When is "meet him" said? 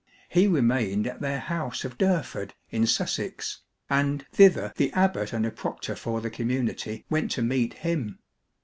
7.43-8.17